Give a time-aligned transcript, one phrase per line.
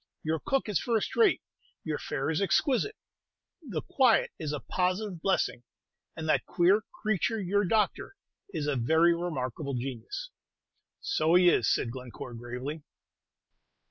[0.23, 1.43] Your cook is first rate;
[1.83, 2.95] your fare is exquisite;
[3.61, 5.61] the quiet is a positive blessing;
[6.15, 8.15] and that queer creature, your doctor,
[8.51, 10.31] is a very remarkable genius."
[11.01, 12.81] "So he is," said Glencore, gravely.